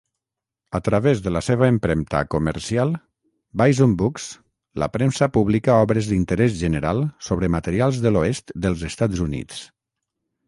A 0.77 0.79
través 0.85 1.19
de 1.25 1.31
la 1.33 1.41
seva 1.47 1.67
empremta 1.73 2.21
comercial, 2.35 2.93
Bison 3.61 3.93
Books, 3.99 4.25
la 4.83 4.89
premsa 4.97 5.29
publica 5.35 5.75
obres 5.89 6.09
d'interès 6.13 6.57
general 6.63 7.03
sobre 7.27 7.51
materials 7.57 7.99
de 8.07 8.13
l'oest 8.15 8.51
dels 8.65 8.87
Estats 8.89 9.21
Units. 9.27 9.61